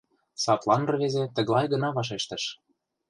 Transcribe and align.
Садлан 0.43 0.83
рвезе 0.93 1.23
тыглай 1.35 1.65
гына 1.73 1.89
вашештыш: 1.97 2.43